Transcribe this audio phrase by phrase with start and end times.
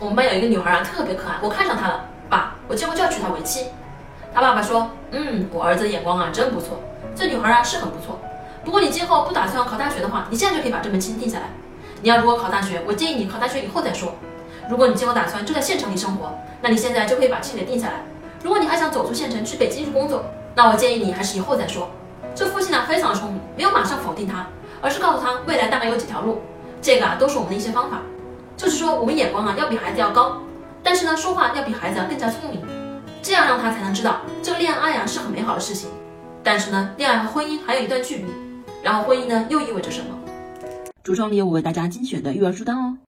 [0.00, 3.66] 我们班有一个女孩啊，特别可爱，我看上她了，爸，我今后就要娶她为妻。
[4.32, 6.78] 他爸爸说，嗯，我儿子的眼光啊，真不错，
[7.16, 8.20] 这女孩啊是很不错。
[8.64, 11.44] 不过你今后不打算考大学的话，你现在就可以把这门亲定下来。
[12.02, 14.14] 你要如果考大学，我建议你考大学以后再说。
[14.70, 17.94] 如果你今后打算就在县城里生活，那你现在就可以把亲给定下来。
[18.44, 21.90] 如果你还想走出县城去北京去工作，那我建议你还是以后再说。
[22.36, 24.46] 这父亲呢非常的聪明，没有马上否定他，
[24.80, 26.42] 而是告诉他未来大概有几条路。
[26.80, 28.02] 这个啊都是我们的一些方法，
[28.58, 30.42] 就是说我们眼光啊要比孩子要高，
[30.82, 32.60] 但是呢说话要比孩子要更加聪明，
[33.22, 35.88] 这样让他才能知道这个恋爱啊是很美好的事情。
[36.42, 38.26] 但是呢，恋爱和婚姻还有一段距离，
[38.82, 40.18] 然后婚姻呢又意味着什么？
[41.04, 42.98] 橱窗里有我为大家精选的育儿书单哦。